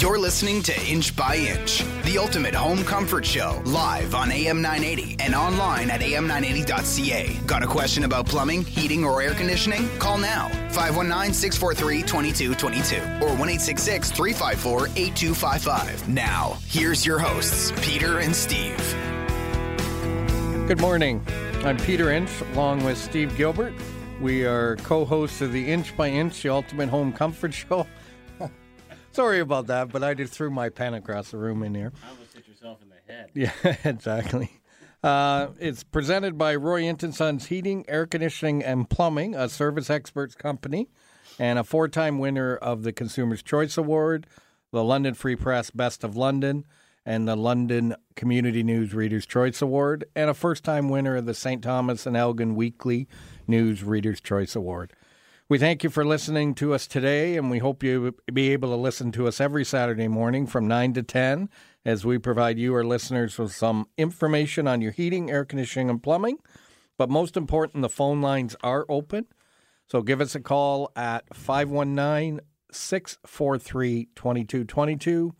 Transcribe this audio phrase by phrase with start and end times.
[0.00, 5.16] You're listening to Inch by Inch, the ultimate home comfort show, live on AM 980
[5.20, 7.38] and online at am980.ca.
[7.46, 9.90] Got a question about plumbing, heating, or air conditioning?
[9.98, 16.08] Call now 519 643 2222 or 1 354 8255.
[16.08, 18.78] Now, here's your hosts, Peter and Steve.
[20.66, 21.22] Good morning.
[21.62, 23.74] I'm Peter Inch along with Steve Gilbert.
[24.18, 27.86] We are co hosts of the Inch by Inch, the ultimate home comfort show.
[29.20, 31.92] Sorry about that, but I just threw my pen across the room in here.
[32.02, 33.30] I almost hit yourself in the head.
[33.34, 34.50] Yeah, exactly.
[35.04, 39.90] Uh, it's presented by Roy Inch and Sons Heating, Air Conditioning, and Plumbing, a service
[39.90, 40.88] experts company,
[41.38, 44.26] and a four time winner of the Consumer's Choice Award,
[44.70, 46.64] the London Free Press Best of London,
[47.04, 51.34] and the London Community News Reader's Choice Award, and a first time winner of the
[51.34, 51.62] St.
[51.62, 53.06] Thomas and Elgin Weekly
[53.46, 54.94] News Reader's Choice Award.
[55.50, 58.76] We thank you for listening to us today, and we hope you be able to
[58.76, 61.48] listen to us every Saturday morning from 9 to 10
[61.84, 66.00] as we provide you, our listeners, with some information on your heating, air conditioning, and
[66.00, 66.38] plumbing.
[66.96, 69.26] But most important, the phone lines are open.
[69.88, 72.38] So give us a call at 519
[72.70, 75.34] 643 2222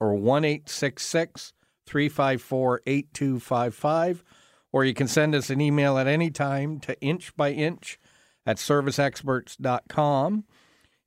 [0.00, 4.24] or 1 354 8255.
[4.72, 8.00] Or you can send us an email at any time to inch by inch
[8.46, 10.44] at serviceexperts.com.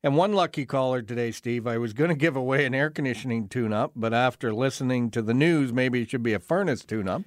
[0.02, 3.48] And one lucky caller today, Steve, I was going to give away an air conditioning
[3.48, 7.08] tune up, but after listening to the news, maybe it should be a furnace tune
[7.08, 7.22] up.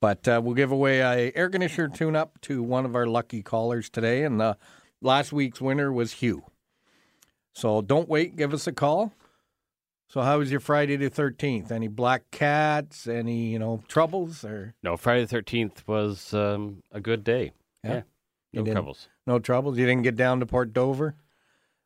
[0.00, 3.42] But uh, we'll give away a air conditioner tune up to one of our lucky
[3.42, 4.24] callers today.
[4.24, 4.56] And the
[5.02, 6.42] last week's winner was Hugh.
[7.52, 9.12] So don't wait, give us a call.
[10.08, 11.70] So how was your Friday the 13th?
[11.70, 17.00] Any black cats, any, you know, troubles or No, Friday the 13th was um, a
[17.00, 17.52] good day.
[17.84, 18.02] Yeah.
[18.52, 18.62] Yeah.
[18.62, 19.08] No troubles.
[19.30, 19.78] No troubles?
[19.78, 21.14] You didn't get down to Port Dover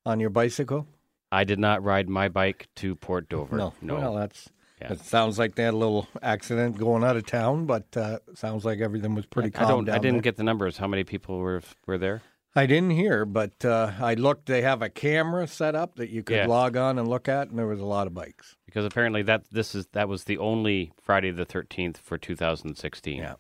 [0.06, 0.87] on your bicycle?
[1.31, 3.56] I did not ride my bike to Port Dover.
[3.56, 3.75] No.
[3.83, 3.97] No.
[3.97, 4.48] Well, that's
[4.81, 4.92] Yeah.
[4.95, 8.65] it sounds like they had a little accident going out of town, but uh, sounds
[8.65, 9.84] like everything was pretty I calm don't.
[9.87, 10.22] down I didn't there.
[10.22, 10.78] get the numbers.
[10.78, 12.22] How many people were were there?
[12.56, 14.47] I didn't hear, but uh, I looked.
[14.47, 16.47] They have a camera set up that you could Yeah.
[16.47, 18.55] log on and look at, and there was a lot of bikes.
[18.65, 23.19] Because apparently that this is that was the only Friday the 13th for 2016.
[23.19, 23.34] Yeah.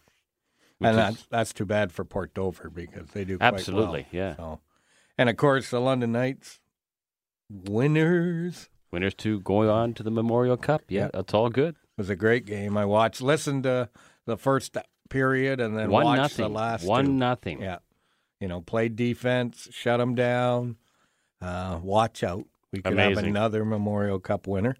[0.80, 4.22] And that's that's too bad for Port Dover because they do quite Absolutely, well.
[4.22, 4.36] yeah.
[4.36, 4.60] So,
[5.16, 6.60] and of course the London Knights
[7.50, 10.82] winners winners to go on to the Memorial Cup.
[10.88, 11.10] Yeah, Yeah.
[11.14, 11.74] that's all good.
[11.74, 12.76] It was a great game.
[12.76, 13.88] I watched, listened to
[14.26, 14.76] the first
[15.10, 16.42] period, and then One watched nothing.
[16.44, 17.12] the last One two.
[17.12, 17.60] nothing.
[17.62, 17.78] Yeah.
[18.40, 20.76] You know, played defense, shut them down.
[21.40, 22.44] Uh, watch out.
[22.72, 24.76] We could have another Memorial Cup winner.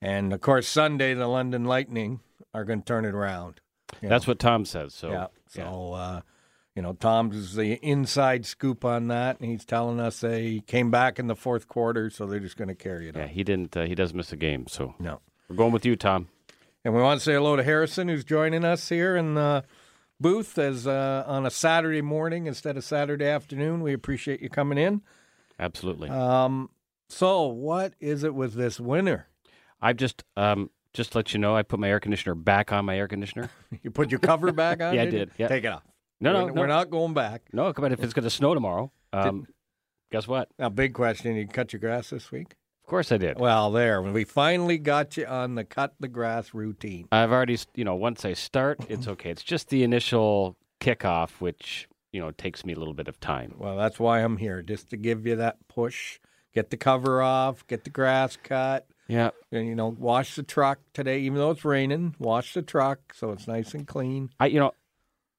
[0.00, 2.20] And of course, Sunday, the London Lightning
[2.52, 3.60] are going to turn it around.
[4.02, 4.94] That's know, what Tom says.
[4.94, 5.26] So yeah.
[5.48, 6.20] So, Uh,
[6.74, 11.18] you know, Tom's the inside scoop on that, and he's telling us they came back
[11.20, 13.28] in the fourth quarter, so they're just going to carry it yeah, on.
[13.28, 13.76] he didn't.
[13.76, 14.66] Uh, he doesn't miss a game.
[14.66, 15.20] So No.
[15.48, 16.28] we're going with you, Tom.
[16.84, 19.64] And we want to say hello to Harrison, who's joining us here in the
[20.20, 23.80] booth as uh, on a Saturday morning instead of Saturday afternoon.
[23.80, 25.00] We appreciate you coming in.
[25.58, 26.10] Absolutely.
[26.10, 26.70] Um,
[27.08, 29.28] so, what is it with this winter?
[29.80, 32.84] I've just um just to let you know, I put my air conditioner back on
[32.84, 33.50] my air conditioner.
[33.82, 34.94] You put your cover back on?
[34.94, 35.30] Yeah, I did.
[35.36, 35.48] Yeah.
[35.48, 35.82] Take it off.
[36.20, 36.60] No, no, we're, no.
[36.62, 37.42] we're not going back.
[37.52, 37.92] No, come on.
[37.92, 39.46] If it's going to snow tomorrow, um,
[40.12, 40.48] guess what?
[40.58, 42.54] Now, big question: You cut your grass this week?
[42.84, 43.38] Of course I did.
[43.38, 47.08] Well, there we finally got you on the cut the grass routine.
[47.10, 49.30] I've already, you know, once I start, it's okay.
[49.30, 53.54] It's just the initial kickoff, which you know takes me a little bit of time.
[53.58, 56.20] Well, that's why I'm here, just to give you that push.
[56.54, 57.66] Get the cover off.
[57.66, 58.86] Get the grass cut.
[59.06, 62.14] Yeah, And, you know, wash the truck today, even though it's raining.
[62.18, 64.30] Wash the truck so it's nice and clean.
[64.40, 64.72] I, you know,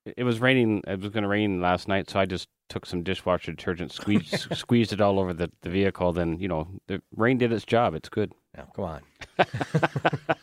[0.06, 0.84] it- was raining.
[0.88, 4.56] It was going to rain last night, so I just took some dishwasher detergent, squeezed
[4.58, 6.14] squeezed it all over the, the vehicle.
[6.14, 7.96] Then you know, the rain did its job.
[7.96, 8.32] It's good.
[8.56, 9.02] Now, come on.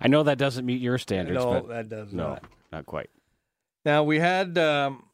[0.00, 2.44] I know that doesn't meet your standards, no, that does no, not.
[2.72, 3.10] not quite.
[3.84, 5.04] Now we had, um,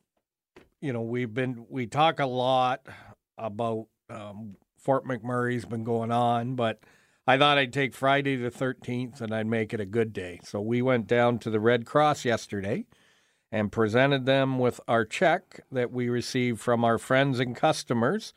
[0.81, 2.87] you know, we've been we talk a lot
[3.39, 6.81] about um, Fort McMurray's been going on, but
[7.27, 10.41] I thought I'd take Friday the thirteenth and I'd make it a good day.
[10.45, 12.85] So we went down to the Red Cross yesterday
[13.51, 18.35] and presented them with our check that we received from our friends and customers,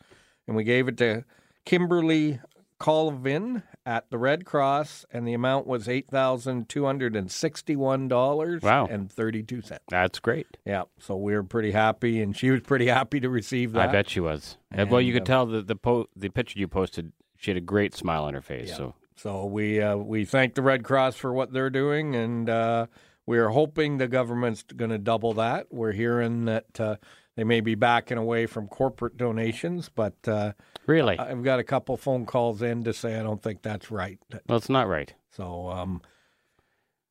[0.48, 1.26] and we gave it to
[1.66, 2.40] Kimberly
[2.80, 8.08] Colvin at the Red Cross, and the amount was eight thousand two hundred and sixty-one
[8.08, 8.86] dollars Wow.
[8.86, 9.84] and thirty-two cents.
[9.90, 10.46] That's great.
[10.66, 13.90] Yeah, so we were pretty happy, and she was pretty happy to receive that.
[13.90, 14.58] I bet she was.
[14.78, 17.12] Uh, well, you And, could uh, tell the the, po- the picture you posted.
[17.38, 18.70] She had a great smile on her face.
[18.70, 18.76] Yeah.
[18.76, 22.88] So So we uh, we thank the Red Cross for what they're doing, and uh,
[23.26, 25.68] we are hoping the government's going to double that.
[25.72, 26.96] We're hearing that uh,
[27.36, 30.54] they may be backing away from corporate donations, but uh,
[30.88, 31.20] Really?
[31.20, 34.18] I've got a couple phone calls in to say I don't think that's right.
[34.48, 35.14] well, it's not right.
[35.32, 36.02] So um,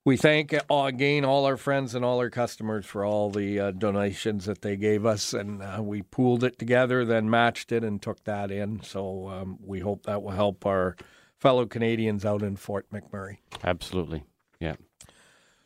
[0.06, 3.70] we thank uh, again all our friends and all our customers for all the uh,
[3.72, 8.00] donations that they gave us, and uh, we pooled it together, then matched it, and
[8.00, 8.80] took that in.
[8.82, 10.96] So um, we hope that will help our
[11.40, 13.38] fellow Canadians out in Fort McMurray.
[13.64, 14.22] Absolutely.
[14.60, 14.76] Yeah.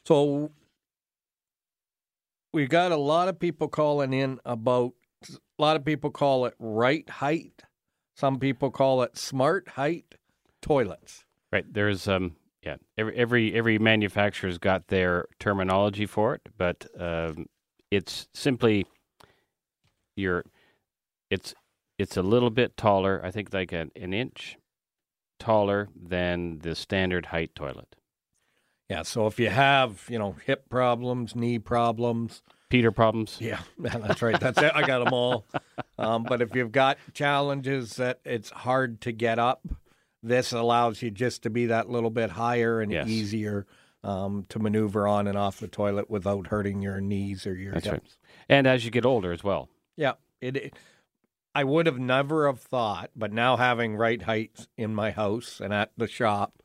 [0.07, 0.51] So
[2.55, 4.95] we got a lot of people calling in about.
[5.29, 7.65] A lot of people call it right height.
[8.17, 10.15] Some people call it smart height
[10.63, 11.27] toilets.
[11.53, 11.71] Right.
[11.71, 17.47] There's um yeah every every every manufacturer's got their terminology for it, but um,
[17.91, 18.87] it's simply
[20.17, 20.45] your
[21.31, 21.55] it's
[21.99, 23.21] it's a little bit taller.
[23.25, 24.57] I think like an, an inch
[25.39, 27.97] taller than the standard height toilet.
[28.89, 33.37] Yeah, so if you have, you know, hip problems, knee problems, Peter problems.
[33.41, 34.39] yeah, that's right.
[34.39, 34.73] That's it.
[34.75, 35.45] I got them all.
[35.99, 39.61] Um, but if you've got challenges that it's hard to get up,
[40.23, 43.09] this allows you just to be that little bit higher and Yes.
[43.09, 43.67] easier
[44.03, 47.87] um, to maneuver on and off the toilet without hurting your knees or your That's
[47.87, 47.95] hips.
[47.95, 48.33] right.
[48.49, 49.69] And as you get older as well.
[49.97, 50.75] Yeah, it, it.
[51.55, 55.75] I would have never have thought, but now having right heights in my house and
[55.75, 56.63] at the shop,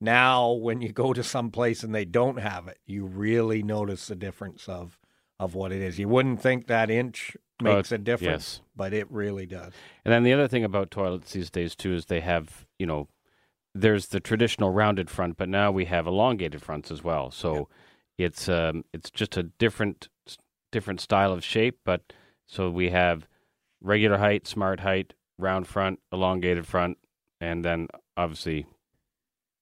[0.00, 4.06] now when you go to some place and they don't have it, you really notice
[4.06, 4.98] the difference of
[5.40, 5.98] of what it is.
[5.98, 8.60] You wouldn't think that inch Oh, makes a difference, yes.
[8.74, 9.72] but it really does.
[10.04, 13.06] And then the other thing about toilets these days too is they have, you know,
[13.76, 17.30] there's the traditional rounded front, but now we have elongated fronts as well.
[17.30, 17.68] So
[18.18, 20.08] it's um it's just a different
[20.72, 22.12] different style of shape, but
[22.46, 23.28] so we have
[23.80, 26.98] regular height, smart height, round front, elongated front,
[27.40, 27.86] and then
[28.16, 28.66] obviously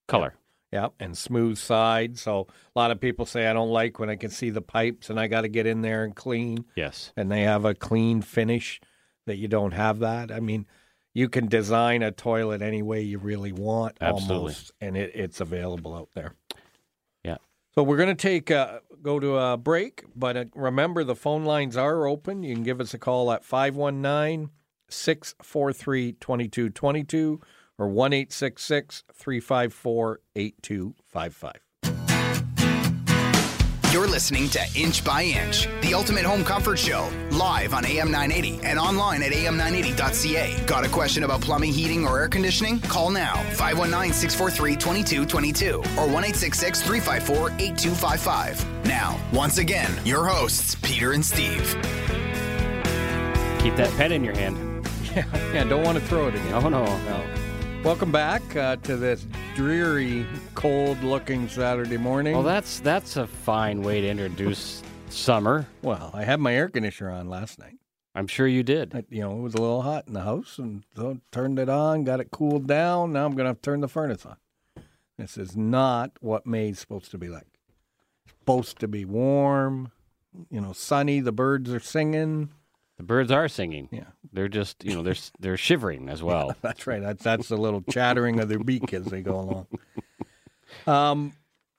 [0.09, 0.35] color.
[0.73, 2.19] Yeah, and smooth side.
[2.19, 5.11] So a lot of people say I don't like when I can see the pipes
[5.11, 6.65] and I got to get in there and clean.
[6.75, 7.13] Yes.
[7.15, 8.81] and they have a clean finish
[9.27, 10.33] that you don't have that.
[10.33, 10.67] I mean,
[11.15, 14.37] you can design a toilet any way you really want Absolutely.
[14.37, 16.35] almost, and it, it's available out there.
[17.23, 17.37] Yeah.
[17.75, 21.45] So we're going to take uh, go to a break, but uh, remember the phone
[21.45, 22.43] lines are open.
[22.43, 24.51] You can give us a call at 519
[24.89, 27.41] 643 2222
[27.79, 31.61] or 1 354 8255.
[33.93, 38.65] You're listening to Inch by Inch, the ultimate home comfort show, live on AM 980
[38.65, 40.65] and online at am980.ca.
[40.65, 42.81] Got a question about plumbing, heating, or air conditioning?
[42.81, 48.87] Call now 519 643 2222 or 1 354 8255.
[48.87, 51.77] Now, once again, your hosts, Peter and Steve.
[53.61, 54.71] Keep that pen in your hand.
[55.15, 56.53] Yeah, yeah don't want to throw it again.
[56.53, 56.85] No, no.
[56.85, 57.42] No.
[57.85, 59.27] Welcome back uh, to this
[59.57, 60.25] dreary,
[60.55, 62.33] cold-looking Saturday morning.
[62.33, 65.67] Well, that's that's a fine way to introduce summer.
[65.83, 67.79] Well, I had my air conditioner on last night.
[68.15, 68.95] I'm sure you did.
[68.95, 71.69] I, you know, it was a little hot in the house, and so turned it
[71.69, 73.15] on, got it cooled down.
[73.15, 74.37] Now I'm going to turn the furnace on.
[75.19, 77.59] This is not what May's supposed to be like.
[78.25, 79.91] It's supposed to be warm,
[80.51, 81.19] you know, sunny.
[81.19, 82.51] The birds are singing.
[83.03, 83.89] The birds are singing.
[83.91, 86.55] Yeah, They're just, you know, they're they're shivering as well.
[86.63, 87.03] that's right.
[87.03, 89.67] That's that's the little chattering of their beak as they go along.
[90.87, 91.33] Um,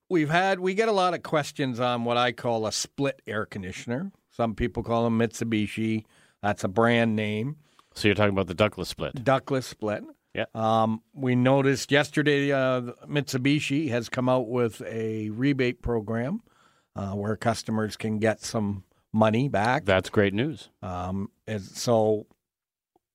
[0.10, 3.46] we've had we get a lot of questions on what I call a split air
[3.46, 4.12] conditioner.
[4.32, 6.04] Some people call them Mitsubishi.
[6.42, 7.56] That's a brand name.
[7.94, 9.24] So you're talking about the ductless split.
[9.24, 10.04] ductless split.
[10.34, 10.46] Yeah.
[10.54, 16.42] Um, we noticed yesterday uh, Mitsubishi has come out with a rebate program
[16.98, 19.86] uh, where customers can get some money back.
[19.86, 20.70] That's great news.
[20.82, 22.26] Um, and so,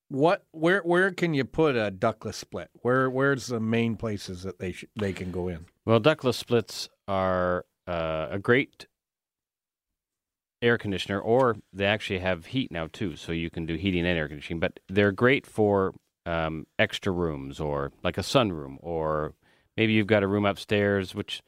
[0.09, 2.71] what where where can you put a ductless split?
[2.81, 5.67] Where where's the main places that they sh- they can go in?
[5.85, 8.87] Well, ductless splits are uh, a great
[10.63, 14.19] air conditioner, or they actually have heat now too, so you can do heating and
[14.19, 14.61] air conditioning.
[14.61, 15.95] But they're great for
[16.27, 19.35] um, extra rooms, or like a sunroom, or
[19.77, 21.43] maybe you've got a room upstairs, which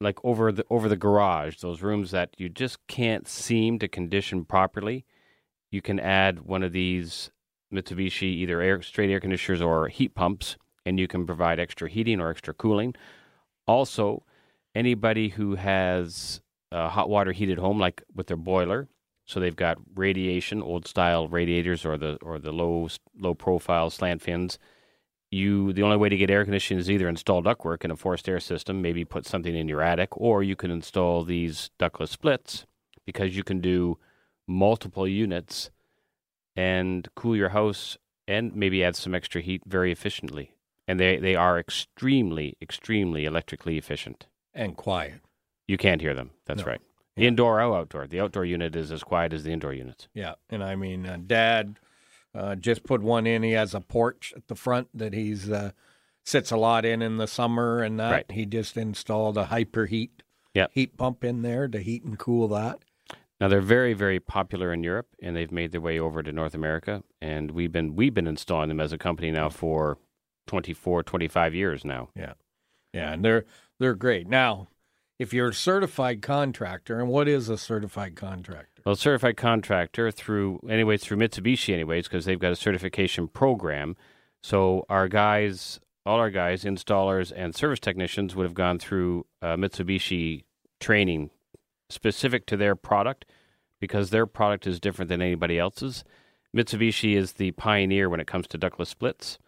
[0.00, 4.44] like over the over the garage, those rooms that you just can't seem to condition
[4.44, 5.04] properly.
[5.70, 7.30] You can add one of these
[7.72, 12.20] Mitsubishi either air straight air conditioners or heat pumps, and you can provide extra heating
[12.20, 12.94] or extra cooling.
[13.66, 14.24] Also,
[14.74, 18.88] anybody who has a hot water heated home, like with their boiler,
[19.26, 24.22] so they've got radiation, old style radiators, or the or the low low profile slant
[24.22, 24.58] fins.
[25.30, 28.28] You the only way to get air conditioning is either install ductwork in a forced
[28.28, 32.66] air system, maybe put something in your attic, or you can install these ductless splits
[33.04, 33.98] because you can do
[34.46, 35.70] multiple units
[36.56, 37.96] and cool your house
[38.28, 40.52] and maybe add some extra heat very efficiently.
[40.86, 44.26] And they, they are extremely, extremely electrically efficient.
[44.52, 45.20] And quiet.
[45.66, 46.30] You can't hear them.
[46.46, 46.66] That's No.
[46.66, 46.80] right.
[47.16, 48.06] indoor or outdoor.
[48.06, 50.08] The outdoor unit is as quiet as the indoor units.
[50.14, 51.78] Yeah, and I mean, uh, Dad
[52.34, 53.42] uh, just put one in.
[53.42, 55.70] He has a porch at the front that he's uh,
[56.24, 58.30] sits a lot in in the summer, and that Right.
[58.30, 60.22] he just installed a hyper heat
[60.54, 60.70] Yep.
[60.72, 62.78] heat pump in there to heat and cool that.
[63.40, 66.54] Now they're very, very popular in Europe, and they've made their way over to North
[66.54, 67.02] America.
[67.20, 69.98] And we've been we've been installing them as a company now for
[70.46, 72.08] 24, 25 years now.
[72.16, 72.34] Yeah,
[72.92, 73.44] yeah, and they're
[73.78, 74.28] they're great.
[74.28, 74.68] Now,
[75.18, 78.73] if you're a certified contractor, and what is a certified contractor?
[78.84, 83.96] Well, certified contractor through anyways through Mitsubishi anyways because they've got a certification program.
[84.42, 89.56] So our guys, all our guys, installers and service technicians would have gone through uh,
[89.56, 90.44] Mitsubishi
[90.80, 91.30] training
[91.88, 93.24] specific to their product
[93.80, 96.04] because their product is different than anybody else's.
[96.54, 99.38] Mitsubishi is the pioneer when it comes to ductless splits,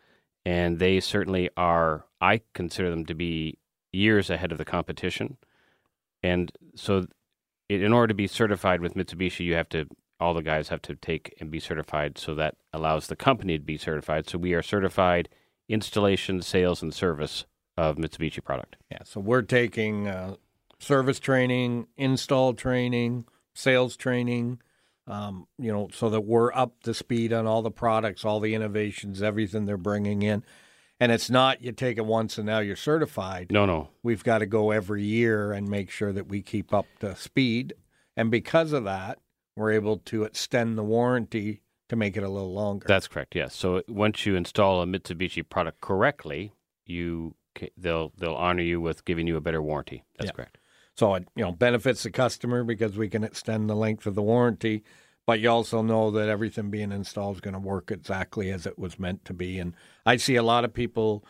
[0.45, 2.05] and they certainly are.
[2.21, 3.59] I consider them to be
[3.93, 5.37] years ahead of the competition,
[6.23, 7.07] and so
[7.69, 9.87] in order to be certified with Mitsubishi, you have to
[10.19, 12.19] all the guys have to take and be certified.
[12.19, 14.29] So that allows the company to be certified.
[14.29, 15.29] So we are certified
[15.69, 17.45] installation, sales, and service
[17.77, 18.77] of Mitsubishi product.
[18.91, 20.37] Yeah, so we're taking uh,
[20.79, 24.61] service training, install training, sales training,
[25.07, 28.55] um, you know, so that we're up to speed on all the products, all the
[28.55, 30.43] innovations, everything they're bringing in.
[30.99, 33.53] And it's not you take it once and now you're certified.
[33.53, 36.87] No, no, We've got to go every year and make sure that we keep up
[37.01, 37.75] to speed.
[38.17, 39.19] And because of that,
[39.57, 42.87] we're able to extend the warranty to make it a little longer.
[42.89, 43.35] that's correct.
[43.37, 43.55] Yes.
[43.55, 46.53] So once you install a Mitsubishi product correctly,
[46.85, 47.35] you
[47.77, 50.03] they'll they'll honor you with giving you a better warranty.
[50.19, 50.33] That's Yeah.
[50.33, 50.59] correct.
[50.95, 54.23] So it you know benefits the customer because we can extend the length of the
[54.23, 54.83] warranty,
[55.27, 58.79] but you also know that everything being installed is going to work exactly as it
[58.79, 59.59] was meant to be.
[59.59, 59.75] And
[60.07, 61.25] I see a lot of people,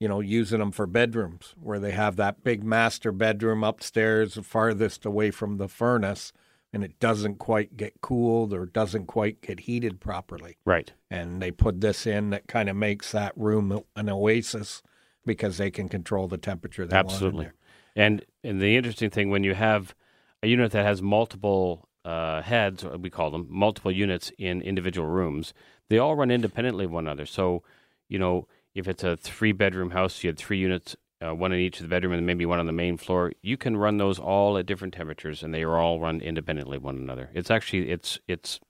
[0.00, 5.04] you know, using them for bedrooms where they have that big master bedroom upstairs, farthest
[5.04, 6.32] away from the furnace,
[6.72, 10.56] and it doesn't quite get cooled or doesn't quite get heated properly.
[10.64, 10.92] Right.
[11.10, 14.82] And they put this in that kind of makes that room an oasis
[15.26, 17.50] because they can control the temperature they want in Absolutely.
[17.94, 19.94] And and the interesting thing when you have
[20.42, 25.54] a unit that has multiple uh, heads, we call them multiple units in individual rooms,
[25.88, 27.26] they all run independently of one another.
[27.26, 27.62] So,
[28.08, 31.60] you know, if it's a three bedroom house, you had three units, uh, one in
[31.60, 33.32] each of the bedroom and maybe one on the main floor.
[33.42, 36.84] You can run those all at different temperatures, and they are all run independently of
[36.84, 37.30] one another.
[37.34, 38.60] It's actually it's it's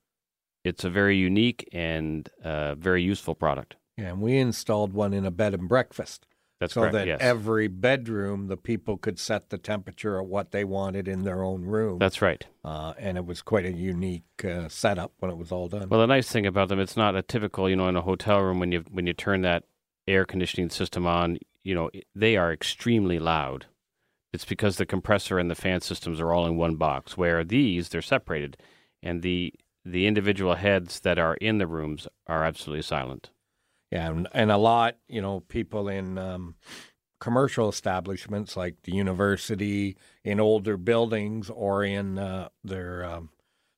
[0.62, 3.76] it's a very unique and uh, very useful product.
[3.96, 6.26] Yeah, and we installed one in a bed and breakfast.
[6.64, 6.94] That's so correct.
[6.94, 11.24] that yes, every bedroom, the people could set the temperature of what they wanted in
[11.24, 11.98] their own room.
[11.98, 12.44] that's right.
[12.64, 15.88] uh, and it was quite a unique uh, setup when it was all done.
[15.88, 18.40] Well, the nice thing about them, it's not a typical, you know, in a hotel
[18.40, 19.64] room when you when you turn that
[20.08, 23.66] air conditioning system on, you know, they are extremely loud.
[24.32, 27.16] It's because the compressor and the fan systems are all in one box.
[27.16, 28.56] Where these, they're separated,
[29.02, 29.52] and the
[29.84, 33.30] the individual heads that are in the rooms are absolutely silent.
[33.94, 36.56] Yeah, and, and a lot, you know, people in um,
[37.20, 43.30] commercial establishments like the university, in older buildings, or in uh, their um,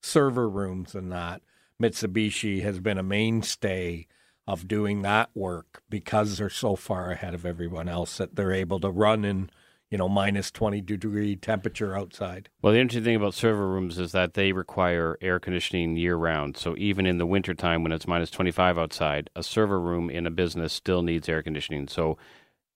[0.02, 1.42] server rooms and that,
[1.80, 4.06] Mitsubishi has been a mainstay
[4.46, 8.80] of doing that work because they're so far ahead of everyone else that they're able
[8.80, 9.50] to run in,
[9.90, 12.48] you know, minus 20 degree temperature outside.
[12.60, 16.56] Well, the interesting thing about server rooms is that they require air conditioning year round.
[16.56, 20.30] So even in the wintertime when it's minus 25 outside, a server room in a
[20.30, 21.86] business still needs air conditioning.
[21.86, 22.18] So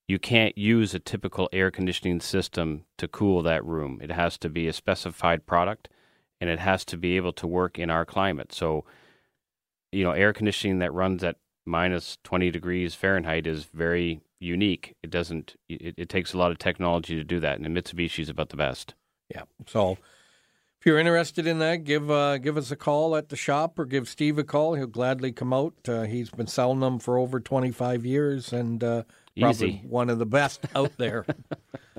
[0.06, 3.98] you can't use a typical air conditioning system to cool that room.
[4.02, 5.88] It has to be a specified product
[6.40, 8.52] and it has to be able to work in our climate.
[8.52, 8.84] So,
[9.92, 11.36] you know, air conditioning that runs at
[11.66, 14.94] minus 20 degrees Fahrenheit is very unique.
[15.02, 17.58] It doesn't, it, it takes a lot of technology to do that.
[17.58, 18.94] And Mitsubishi is about the best.
[19.28, 19.42] Yeah.
[19.66, 19.98] So
[20.80, 23.84] if you're interested in that, give uh, give us a call at the shop or
[23.84, 24.74] give Steve a call.
[24.74, 25.74] He'll gladly come out.
[25.86, 29.02] Uh, he's been selling them for over 25 years and uh,
[29.38, 29.82] probably Easy.
[29.86, 31.26] one of the best out there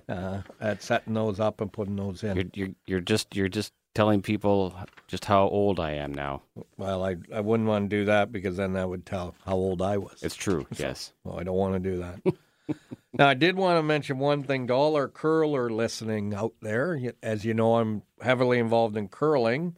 [0.10, 2.36] uh, at setting those up and putting those in.
[2.36, 4.74] You're, you're you're just you're just telling people
[5.08, 6.42] just how old I am now.
[6.78, 9.82] Well, I I wouldn't want to do that because then that would tell how old
[9.82, 10.22] I was.
[10.24, 10.66] It's true.
[10.78, 11.14] Yes.
[11.24, 12.36] Well, I don't want to do that.
[13.14, 17.00] now, I did want to mention one thing to all our curler listening out there.
[17.22, 19.76] As you know, I'm heavily involved in curling,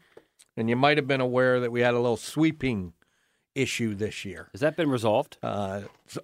[0.56, 2.94] and you might have been aware that we had a little sweeping
[3.56, 4.50] issue this year.
[4.52, 5.38] Has that been resolved?
[5.42, 6.22] Uh, so,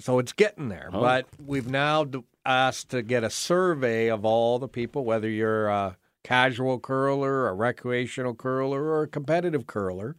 [0.00, 1.00] so it's getting there, Oh.
[1.00, 2.06] but we've now
[2.44, 7.54] asked to get a survey of all the people, whether you're a casual curler, a
[7.54, 10.16] recreational curler, or a competitive curler.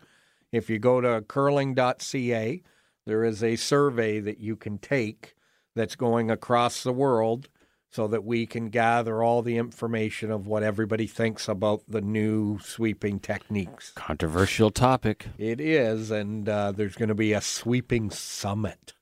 [0.51, 2.61] If you go to curling.ca,
[3.05, 5.35] there is a survey that you can take
[5.75, 7.49] that's going across the world
[7.91, 12.57] so that we can gather all the information of what everybody thinks about the new
[12.59, 13.91] sweeping techniques.
[13.91, 15.27] Controversial topic.
[15.37, 18.93] It is, and uh, there's going to be a sweeping summit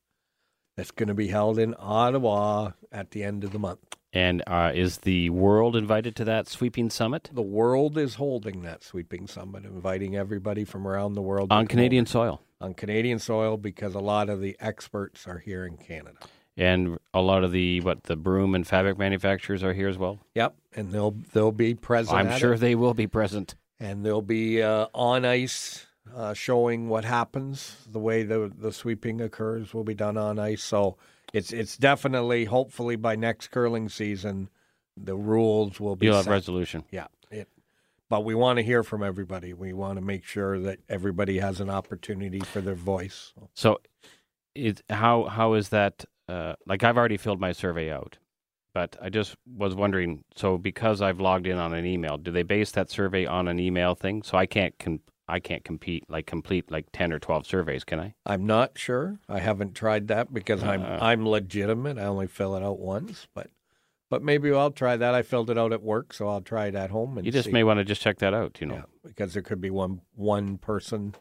[0.75, 3.95] that's going to be held in Ottawa at the end of the month.
[4.13, 8.83] And uh, is the world invited to that sweeping summit The world is holding that
[8.83, 12.41] sweeping summit, inviting everybody from around the world on Canadian soil?
[12.59, 16.17] on Canadian soil because a lot of the experts are here in Canada.
[16.57, 20.19] And a lot of the what the broom and fabric manufacturers are here as well.
[20.35, 22.17] Yep, and they'll they'll be present.
[22.17, 22.59] I'm sure it.
[22.59, 23.55] they will be present.
[23.79, 27.77] and they'll be uh, on ice uh, showing what happens.
[27.89, 30.61] The way the the sweeping occurs will be done on ice.
[30.61, 30.97] So
[31.33, 34.49] it's it's definitely, hopefully, by next curling season,
[34.97, 36.83] the rules will be You'll have resolution.
[36.91, 37.47] Yeah, it.
[38.09, 39.53] But we want to hear from everybody.
[39.53, 43.33] We want to make sure that everybody has an opportunity for their voice.
[43.53, 43.79] So,
[44.55, 46.05] it how how is that?
[46.27, 48.17] Uh, like I've already filled my survey out,
[48.73, 50.23] but I just was wondering.
[50.35, 53.59] So because I've logged in on an email, do they base that survey on an
[53.59, 54.23] email thing?
[54.23, 54.99] So I can't com-
[55.31, 58.13] I can't compete like complete like ten or twelve surveys, can I?
[58.25, 59.19] I'm not sure.
[59.29, 60.97] I haven't tried that because I'm Uh.
[61.01, 61.97] I'm legitimate.
[61.97, 63.49] I only fill it out once, but
[64.09, 65.15] but maybe I'll try that.
[65.15, 67.45] I filled it out at work, so I'll try it at home and You just
[67.45, 67.51] see.
[67.51, 68.57] may want to just check that out.
[68.59, 68.75] You know.
[68.75, 71.15] yeah, because there could be one one person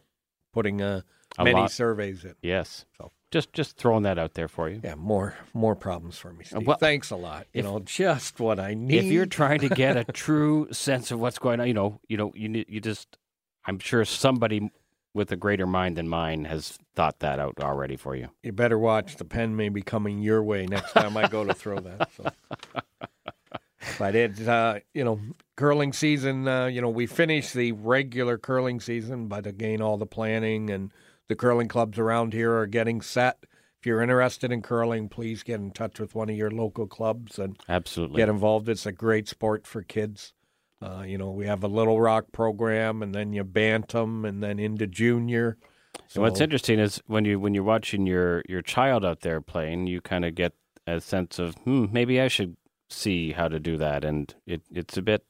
[0.53, 1.03] putting uh,
[1.39, 1.71] A many lot.
[1.71, 2.35] surveys in.
[2.43, 2.85] Yes.
[2.99, 3.13] So.
[3.31, 4.81] Just just throwing that out there for you.
[4.83, 6.67] Yeah, more more problems for me, Steve.
[6.67, 7.47] well, Thanks a lot.
[7.53, 8.97] You if- know, just what I need.
[8.97, 12.17] If you're trying to get a true sense of what's going on, you know, you
[12.17, 13.19] know, you need- you just.
[13.67, 14.71] I'm sure somebody
[15.13, 18.29] with a greater mind than mine has thought that out already for you.
[18.43, 21.53] you better watch the pen may be coming your way next time I go to
[21.55, 22.11] throw that.
[22.17, 22.31] So.
[23.99, 25.21] But it's uh, you know
[25.57, 26.47] curling season.
[26.47, 30.93] Uh, you know we finished the regular curling season, but again, all the planning and
[31.29, 33.45] the curling clubs around here are getting set.
[33.79, 37.39] If you're interested in curling, please get in touch with one of your local clubs
[37.39, 38.19] and Absolutely.
[38.19, 38.69] get involved.
[38.69, 40.35] It's a great sport for kids.
[40.83, 44.59] Uh, you know, we have a Little Rock program, and then you bantam, and then
[44.59, 45.59] into junior.
[46.15, 49.87] And what's interesting is when you when you're watching your your child out there playing,
[49.87, 50.53] you kind of get
[50.87, 52.57] a sense of hmm, maybe I should
[52.89, 55.25] see how to do that, and it it's a bit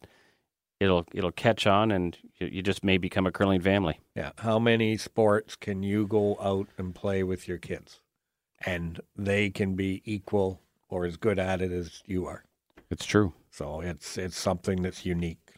[0.80, 4.00] it'll it'll catch on, and you, you just may become a curling family.
[4.16, 4.30] Yeah.
[4.38, 8.00] How many sports can you go out and play with your kids?
[8.66, 12.44] And they can be equal or as good at it as you are.
[12.90, 13.32] It's true.
[13.50, 15.49] So it's it's something that's unique.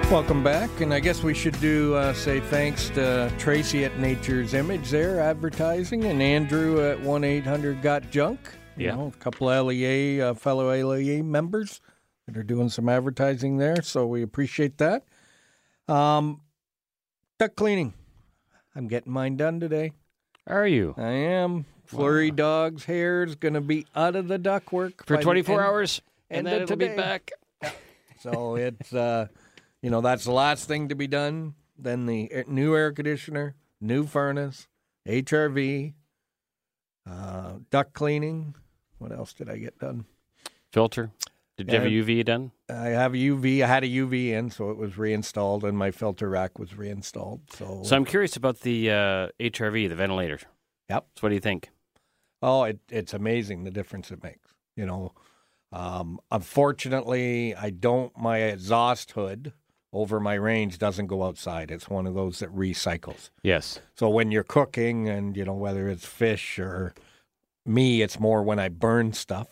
[0.09, 4.55] Welcome back, and I guess we should do uh, say thanks to Tracy at Nature's
[4.55, 8.39] Image there, advertising, and Andrew at one eight hundred Got Junk.
[8.75, 8.95] You Yeah.
[8.95, 11.79] know, a couple of LEA uh, fellow LEA members
[12.25, 15.03] that are doing some advertising there, so we appreciate that.
[15.87, 16.41] Um,
[17.37, 17.93] duct cleaning,
[18.75, 19.91] I'm getting mine done today.
[20.47, 21.65] Are you I am.
[21.85, 26.01] Flurry dog's hair is going to be out of the ductwork for 24 end- hours,
[26.31, 27.31] and end then it'll be back.
[28.21, 29.27] So it's uh,
[29.81, 31.55] you know that's the last thing to be done.
[31.77, 34.67] Then the new air conditioner, new furnace,
[35.07, 35.93] HRV,
[37.09, 38.55] uh, duct cleaning.
[38.97, 40.05] What else did I get done?
[40.73, 41.11] Filter.
[41.57, 42.51] Did you have a UV done?
[42.69, 43.61] I have a UV.
[43.61, 47.41] I had a UV in, so it was reinstalled, and my filter rack was reinstalled.
[47.51, 50.39] So, So I'm curious about the uh, HRV, the ventilator.
[50.89, 51.05] Yep.
[51.15, 51.69] So what do you think?
[52.41, 54.53] oh, it, it's amazing the difference it makes.
[54.77, 55.13] You know,
[55.73, 58.17] um, unfortunately, I don't.
[58.17, 59.51] My exhaust hood
[59.91, 61.71] over my range doesn't go outside.
[61.71, 63.29] It's one of those that recycles.
[63.43, 63.79] Yes.
[63.95, 66.93] So when you're cooking, and you know whether it's fish or
[67.65, 69.47] me, it's more when I burn stuff,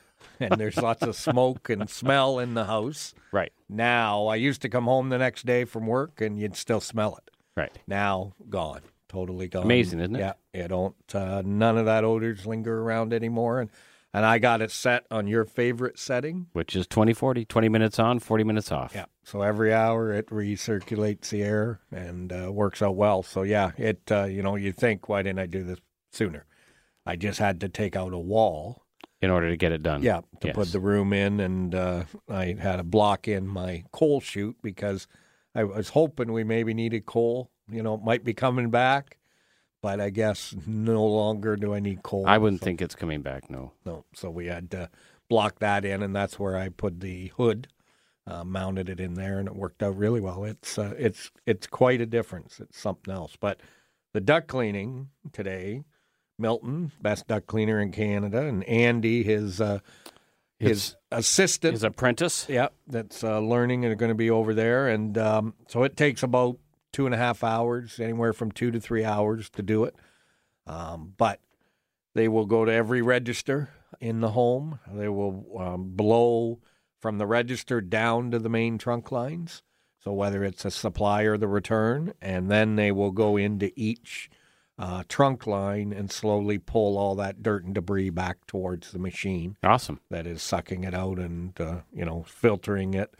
[0.40, 3.14] and there's lots of smoke and smell in the house.
[3.32, 3.52] Right.
[3.68, 7.16] Now I used to come home the next day from work, and you'd still smell
[7.16, 7.30] it.
[7.56, 7.76] Right.
[7.86, 9.64] Now gone, totally gone.
[9.64, 10.20] Amazing, isn't it?
[10.20, 10.94] Yeah, It don't.
[11.14, 13.70] Uh, none of that odors linger around anymore, and
[14.14, 16.46] and I got it set on your favorite setting.
[16.52, 18.92] Which is 20 40, 20 minutes on, 40 minutes off.
[18.94, 23.22] Yeah, So every hour it recirculates the air and uh, works out well.
[23.22, 25.78] So yeah, it uh, you know you think why didn't I do this
[26.12, 26.44] sooner?
[27.06, 28.82] I just had to take out a wall.
[29.20, 30.02] In order to get it done.
[30.02, 30.54] Yeah, to Yes.
[30.56, 35.06] put the room in, and uh, I had to block in my coal chute because
[35.54, 37.48] I was hoping we maybe needed coal.
[37.70, 39.18] You know, it might be coming back,
[39.80, 42.24] but I guess no longer do I need coal.
[42.26, 43.48] I wouldn't So- think it's coming back.
[43.48, 43.70] No.
[43.86, 44.04] no.
[44.12, 44.90] So we had to
[45.28, 47.68] block that in, and that's where I put the hood,
[48.26, 50.44] uh, mounted it in there, and it worked out really well.
[50.44, 52.60] It's uh, it's it's quite a difference.
[52.60, 53.36] It's something else.
[53.38, 53.60] But
[54.12, 55.82] the duct cleaning today,
[56.38, 59.80] Milton, best duct cleaner in Canada, and Andy, his uh,
[60.58, 62.46] his His, assistant, his apprentice.
[62.48, 65.96] yeah, that's uh, learning and are going to be over there, and um, so it
[65.96, 66.58] takes about
[66.92, 69.96] two and a half hours, anywhere from two to three hours to do it.
[70.66, 71.40] Um, but
[72.14, 74.78] they will go to every register in the home.
[74.92, 76.60] They will um, blow
[77.02, 79.62] from the register down to the main trunk lines.
[79.98, 84.30] So whether it's a supply or the return, and then they will go into each
[84.78, 89.56] uh, trunk line and slowly pull all that dirt and debris back towards the machine
[89.62, 90.00] Awesome.
[90.10, 93.14] that is sucking it out and uh, you know filtering it.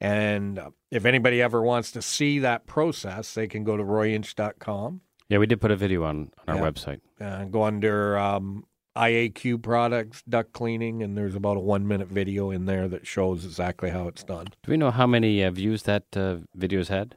[0.00, 5.00] And uh, if anybody ever wants to see that process, they can go to royinch.com,
[5.28, 6.70] Yeah, we did put a video on, on our Yeah.
[6.70, 7.00] website.
[7.20, 8.64] uh, go under um,
[8.96, 13.44] IAQ products, duct cleaning, and there's about a one minute video in there that shows
[13.44, 14.46] exactly how it's done.
[14.62, 17.16] Do we know how many uh, views that uh, video's had?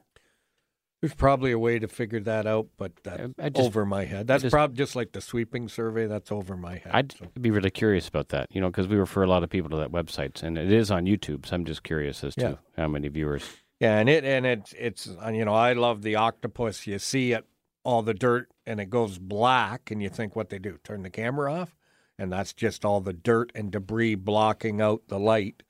[1.01, 4.25] There's probably a way to figure that out, but that's I just- over my head.
[4.25, 6.07] That's probably just like the sweeping survey.
[6.07, 6.91] That's over my head.
[6.93, 9.49] I'd So, be really curious about that, you know, because we refer a lot of
[9.49, 11.45] people to that website, and it is on YouTube.
[11.45, 13.43] So I'm just curious as to how many viewers.
[13.81, 16.87] Yeah, and it and it's it's uh, you know I love the octopus.
[16.87, 17.45] You see it
[17.83, 21.09] all the dirt and it goes black, and you think what they do turn the
[21.09, 21.75] camera off,
[22.17, 25.63] and that's just all the dirt and debris blocking out the light.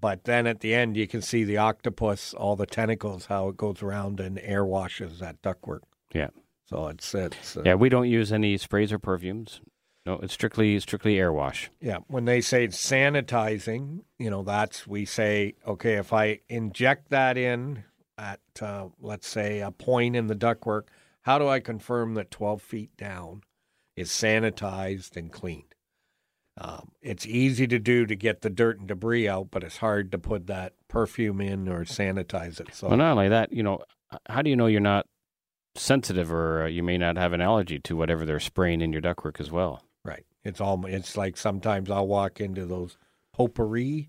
[0.00, 3.56] But then at the end, you can see the octopus, all the tentacles, how it
[3.58, 5.80] goes around and air washes that ductwork.
[6.14, 6.30] Yeah.
[6.64, 9.60] So it's it's uh, Yeah, we don't use any sprays or perfumes.
[10.06, 11.70] No, it's strictly strictly air wash.
[11.80, 17.36] Yeah, when they say sanitizing, you know, that's we say, okay, if I inject that
[17.36, 17.84] in
[18.16, 20.84] at, uh, let's say, a point in the ductwork,
[21.22, 23.42] how do I confirm that 12 feet down
[23.96, 25.74] is sanitized and cleaned?
[26.60, 30.10] Um, it's easy to do to get the dirt and debris out, but it's hard
[30.12, 32.68] to put that perfume in or sanitize it.
[32.74, 33.80] So, Well, not only that, you know,
[34.28, 35.06] how do you know you're not
[35.76, 39.00] sensitive or uh, you may not have an allergy to whatever they're spraying in your
[39.00, 39.84] ductwork as well?
[40.04, 40.84] right, it's all.
[40.86, 42.96] It's like sometimes I'll walk into those
[43.34, 44.08] potpourri.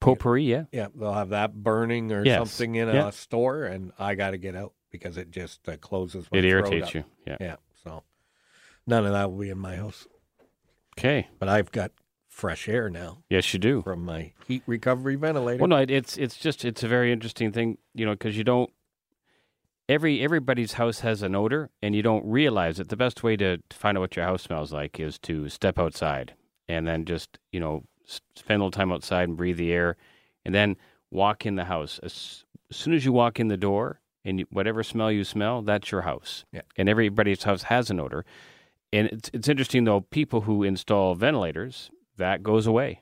[0.00, 0.64] Potpourri, yeah.
[0.70, 2.38] Yeah, they'll have that burning or Yes.
[2.38, 3.08] something in Yeah.
[3.08, 6.28] a store, and I got to get out because it just uh, closes.
[6.32, 7.02] It irritates you.
[7.26, 7.36] Yeah.
[7.40, 8.04] Yeah, so
[8.86, 10.06] none of that will be in my house.
[10.96, 11.26] Okay.
[11.40, 11.90] But I've got
[12.28, 13.82] fresh air now Yes, you do.
[13.82, 15.58] from my heat recovery ventilator.
[15.58, 18.44] Well, no, it, it's it's just it's a very interesting thing, you know, because you
[18.44, 18.70] don't.
[19.88, 22.88] Every everybody's house has an odor, and you don't realize it.
[22.88, 25.76] The best way to, to find out what your house smells like is to step
[25.76, 26.34] outside
[26.68, 29.96] and then just you know spend a little time outside and breathe the air,
[30.44, 30.76] and then
[31.10, 31.98] walk in the house.
[32.02, 35.90] As, as soon as you walk in the door, and whatever smell you smell, that's
[35.90, 36.44] your house.
[36.52, 36.62] Yeah.
[36.76, 38.24] And everybody's house has an odor,
[38.92, 40.00] and it's it's interesting though.
[40.00, 43.00] People who install ventilators, that goes away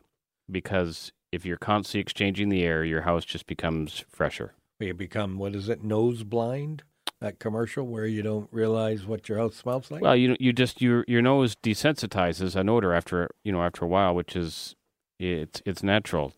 [0.51, 4.55] because if you're constantly exchanging the air, your house just becomes fresher.
[4.81, 6.83] you become what is it, nose blind?
[7.21, 10.03] That commercial where you don't realize what your house smells like.
[10.03, 13.89] Well, you you just your your nose desensitizes an odor after you know after a
[13.89, 14.75] while, which is
[15.21, 16.33] it's it's natural.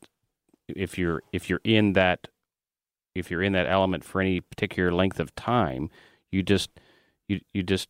[0.68, 2.28] If you're if you're in that
[3.14, 5.90] if you're in that element for any particular length of time,
[6.30, 6.70] you just
[7.28, 7.88] you you just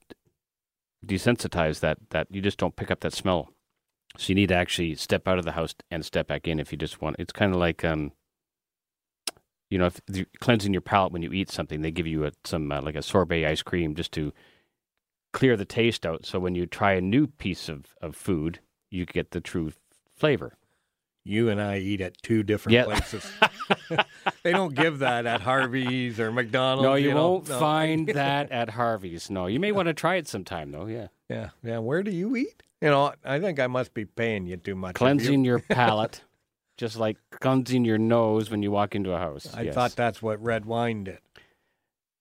[1.05, 3.51] desensitize that that you just don't pick up that smell.
[4.17, 6.71] So you need to actually step out of the house and step back in if
[6.71, 7.17] you just want.
[7.19, 8.13] It's kind of like um,
[9.71, 12.33] you know, if you're cleansing your palate when you eat something, they give you a,
[12.45, 14.33] some uh, like a sorbet ice cream just to
[15.33, 16.25] clear the taste out.
[16.25, 18.61] So when you try a new piece of, of food,
[18.91, 19.73] you get the true
[20.17, 20.57] flavor.
[21.25, 22.85] You and I eat at two different Yeah.
[22.85, 23.31] places.
[24.43, 26.85] they don't give that at Harvey's or McDonald's.
[26.85, 27.33] no, you, know?
[27.33, 27.59] won't No.
[27.59, 29.31] find that at Harvey's.
[29.31, 30.87] No, you may want to try it sometime though.
[30.87, 31.79] Yeah, Yeah, yeah.
[31.79, 32.63] Where do you eat?
[32.81, 34.99] You know, I think I must be paying you too much.
[34.99, 36.23] Have you- cleansing your palate,
[36.77, 39.49] just like cleansing your nose when you walk into a house.
[39.55, 39.75] I Yes.
[39.75, 41.19] thought that's what red wine did.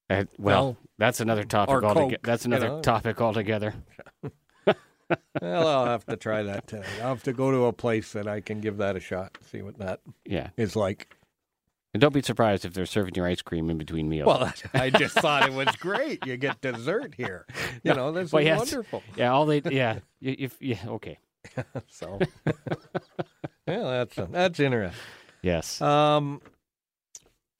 [0.09, 2.09] Uh, well, well, that's another topic altogether.
[2.11, 2.81] Coke, That's you another know.
[2.81, 3.73] topic altogether.
[5.41, 6.99] Well, I'll have to try that today.
[7.01, 9.61] I'll have to go to a place that I can give that a shot, see
[9.61, 11.15] what that Yeah, is like.
[11.93, 14.27] and don't be surprised if they're serving your ice cream in between meals.
[14.27, 16.25] Well, I just thought it was great.
[16.25, 17.45] You get dessert here.
[17.83, 18.57] You know, this Well, is yes.
[18.59, 19.03] wonderful.
[19.15, 21.17] yeah, all they yeah, if yeah, okay,
[21.89, 22.19] So,
[23.67, 24.99] well, that's that's interesting.
[25.41, 25.81] yes.
[25.81, 26.41] Um,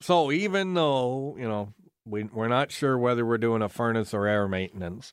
[0.00, 1.72] So even though you know
[2.04, 5.12] we we're not sure whether we're doing a furnace or air maintenance,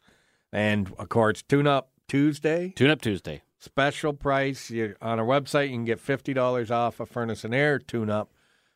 [0.51, 3.41] and of course, tune up Tuesday Tune up Tuesday.
[3.57, 4.69] special price.
[4.69, 8.09] You, on our website, you can get fifty dollars off a furnace and air tune
[8.09, 8.29] up.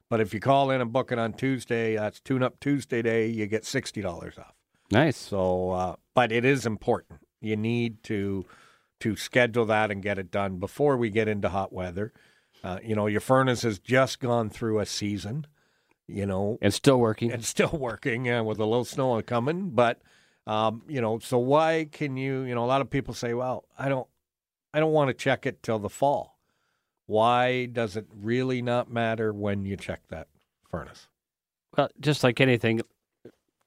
[0.09, 3.27] But if you call in and book it on Tuesday, that's tune up Tuesday day.
[3.27, 4.53] You get sixty dollars off.
[4.89, 5.17] Nice.
[5.17, 7.19] So, uh, but it is important.
[7.41, 8.45] You need to
[9.01, 12.13] to schedule that and get it done before we get into hot weather.
[12.63, 15.45] Uh, you know, your furnace has just gone through a season.
[16.07, 17.33] You know, And still working.
[17.33, 19.99] and still working uh, with a little snow coming, but
[20.47, 22.41] um, you know, so why can you?
[22.41, 24.07] You know, a lot of people say, "Well, I don't,
[24.73, 26.35] I don't want to check it till the fall."
[27.07, 30.27] Why does it really not matter when you check that
[30.69, 31.07] furnace?
[31.77, 32.81] Well, just like anything,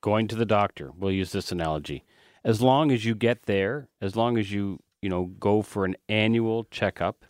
[0.00, 2.04] going to the doctor, we'll use this analogy.
[2.44, 5.96] As long as you get there, as long as you, you know, go for an
[6.08, 7.24] annual checkup,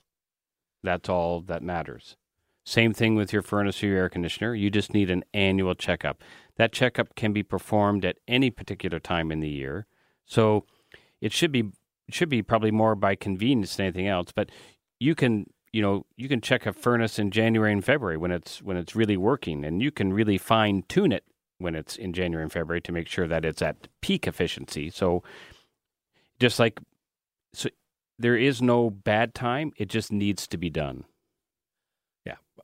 [0.83, 2.17] that's all that matters.
[2.65, 4.55] Same thing with your furnace or your air conditioner.
[4.55, 6.23] You just need an annual checkup.
[6.59, 9.87] That checkup can be performed at any particular time in the year.
[10.27, 10.67] So
[11.21, 11.71] it should be
[12.11, 14.51] should be probably more by convenience than anything else, but
[14.99, 18.61] you can you know you can check a furnace in January and February when it's
[18.63, 21.25] when it's really working, and you can really fine tune it
[21.59, 24.91] when it's in January and February to make sure that it's at peak efficiency.
[24.91, 25.23] So
[26.39, 26.81] just like
[27.53, 27.69] so
[28.19, 31.05] there is no bad time, it just needs to be done.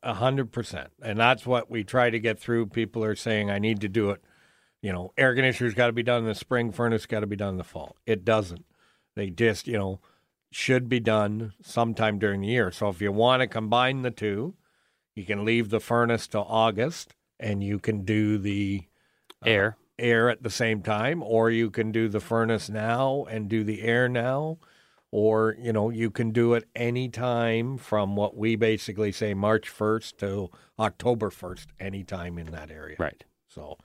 [0.04, 2.66] Yeah, a hundred percent, and that's what we try to get through.
[2.66, 4.22] People are saying, "I need to do it."
[4.82, 7.36] You know, air conditioner's got to be done in the spring, furnace got to be
[7.36, 7.96] done in the fall.
[8.06, 8.66] It doesn't.
[9.16, 10.00] They just, you know,
[10.50, 12.70] should be done sometime during the year.
[12.70, 14.54] So if you want to combine the two,
[15.14, 18.82] you can leave the furnace till August, and you can do the
[19.42, 19.76] uh, Air.
[19.98, 23.82] air at the same time, or you can do the furnace now and do the
[23.82, 24.58] air now,
[25.14, 29.68] or you know you can do it any time from what we basically say March
[29.68, 32.96] first to October first, anytime in that area.
[32.98, 33.22] Right.
[33.46, 33.78] So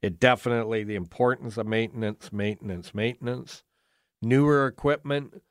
[0.00, 3.64] it definitely the importance of maintenance, maintenance, maintenance.
[4.22, 5.42] Newer equipment,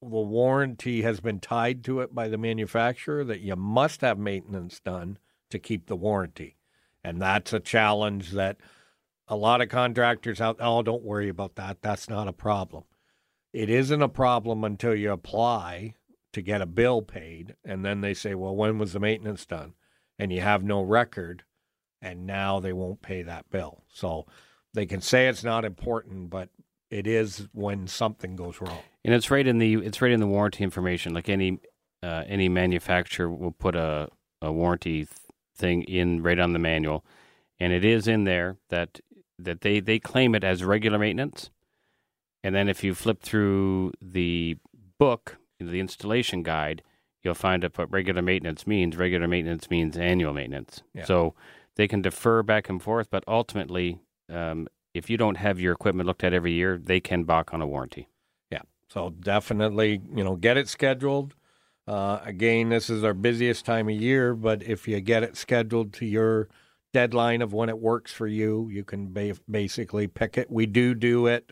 [0.00, 4.80] the warranty has been tied to it by the manufacturer that you must have maintenance
[4.80, 5.18] done
[5.50, 6.56] to keep the warranty.
[7.04, 8.56] And that's a challenge that
[9.28, 11.82] a lot of contractors out oh don't worry about that.
[11.82, 12.84] That's not a problem.
[13.56, 15.94] It isn't a problem until you apply
[16.32, 19.74] to get a bill paid and then they say, "Well, when was the maintenance done?"
[20.18, 21.44] and you have no record
[22.00, 23.82] and now they won't pay that bill.
[23.88, 24.26] So
[24.74, 26.50] they can say it's not important, but
[26.90, 28.78] it is when something goes wrong.
[29.04, 31.14] And it's right in the it's right in the warranty information.
[31.14, 31.58] Like any
[32.02, 34.08] uh, any manufacturer will put a,
[34.42, 35.10] a warranty th-
[35.56, 37.04] thing in right on the manual,
[37.58, 39.00] and it is in there that
[39.38, 41.50] that they they claim it as regular maintenance.
[42.46, 44.56] And then if you flip through the
[45.00, 46.80] book, the installation guide,
[47.24, 48.96] you'll find out what regular maintenance means.
[48.96, 50.84] Regular maintenance means annual maintenance.
[50.94, 51.06] Yeah.
[51.06, 51.34] So
[51.74, 53.98] they can defer back and forth, but ultimately,
[54.32, 57.60] um, if you don't have your equipment looked at every year, they can balk on
[57.60, 58.08] a warranty.
[58.52, 58.62] Yeah.
[58.88, 61.34] So definitely, you know, get it scheduled.
[61.88, 65.92] Uh, again, this is our busiest time of year, but if you get it scheduled
[65.94, 66.48] to your
[66.92, 70.48] deadline of when it works for you, you can ba- basically pick it.
[70.48, 71.50] We do do it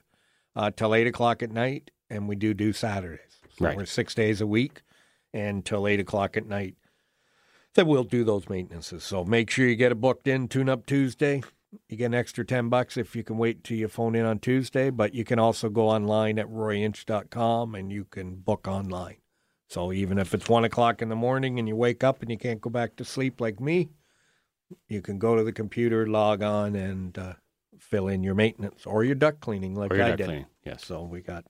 [0.57, 3.21] uh, till eight o'clock at night, and we do do Saturdays.
[3.59, 3.77] So Right.
[3.77, 4.83] we're six days a week,
[5.33, 6.77] and till eight o'clock at night.
[7.75, 9.03] Then we'll do those maintenances.
[9.03, 10.47] So make sure you get it booked in.
[10.49, 11.43] Tune up Tuesday.
[11.89, 14.39] You get an extra ten bucks if you can wait till you phone in on
[14.39, 14.91] Tuesday.
[14.91, 19.17] But you can also go online at royinch.com and you can book online.
[19.69, 22.39] So even if it's one o'clock in the morning and you wake up and you
[22.39, 23.89] can't go back to sleep like me,
[24.89, 27.33] you can go to the computer, log on, and uh,
[27.81, 30.27] fill in your maintenance or your duct cleaning like I did.
[30.27, 30.85] cleaning, yes.
[30.85, 31.45] So we got.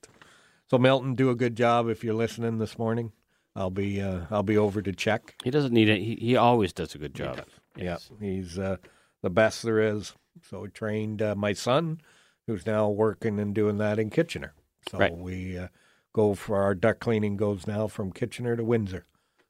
[0.69, 3.11] So Milton, do a good job if you're listening this morning.
[3.55, 5.35] I'll be uh, I'll be over to check.
[5.43, 5.99] He doesn't need it.
[6.01, 7.41] He, he always does a good job.
[7.77, 8.77] Yeah, he's uh,
[9.21, 10.13] the best there is.
[10.49, 12.01] So we trained uh, my son,
[12.47, 14.53] who's now working and doing that in Kitchener.
[14.89, 15.15] So Right.
[15.15, 15.67] we uh,
[16.13, 19.05] go for our duct cleaning goes now from Kitchener to Windsor,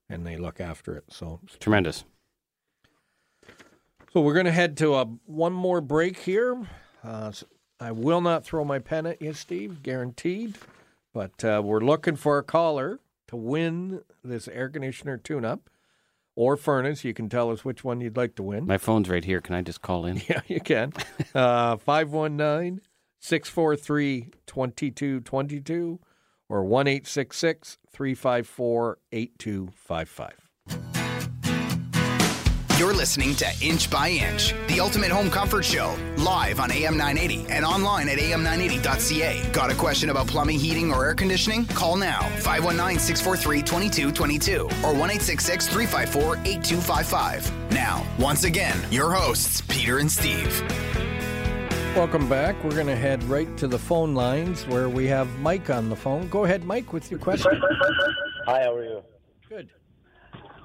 [0.09, 1.05] and they look after it.
[1.09, 2.03] So Tremendous.
[4.15, 6.65] So we're going to head to a one more break here.
[7.03, 7.33] Uh,
[7.81, 10.57] I will not throw my pen at you, Steve, guaranteed.
[11.13, 15.69] But uh, we're looking for a caller to win this air conditioner tune-up
[16.33, 17.03] or furnace.
[17.03, 18.65] You can tell us which one you'd like to win.
[18.65, 19.41] My phone's right here.
[19.41, 20.21] Can I just call in?
[20.29, 20.93] Yeah, you can.
[21.35, 22.79] Uh, 519
[23.19, 25.99] 643 2222
[26.47, 30.44] or 1 354 8255.
[32.77, 37.49] You're listening to Inch by Inch, the ultimate home comfort show, live on AM 980
[37.49, 39.49] and online at am980.ca.
[39.53, 41.65] Got a question about plumbing, heating, or air conditioning?
[41.67, 47.71] Call now 519 643 2222 or 1 354 8255.
[47.71, 50.61] Now, once again, your hosts, Peter and Steve.
[51.95, 52.61] Welcome back.
[52.61, 55.95] We're going to head right to the phone lines where we have Mike on the
[55.95, 56.27] phone.
[56.27, 57.57] Go ahead, Mike, with your question.
[58.47, 59.01] Hi, how are you?
[59.47, 59.69] Good.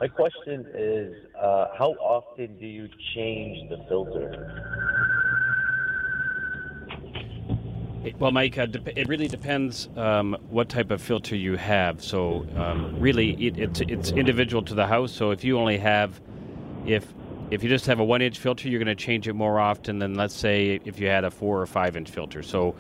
[0.01, 4.33] My question is, uh, how often do you change the filter?
[8.03, 12.03] It- Well, Mike, uh, dep- it really depends um, what type of filter you have.
[12.03, 15.13] So, um, really, it, it's it's individual to the house.
[15.13, 16.19] So, if you only have,
[16.87, 17.13] if
[17.51, 19.99] if you just have a one inch filter, you're going to change it more often
[19.99, 22.43] than let's say if you had a four or five inch filter.
[22.43, 22.75] So,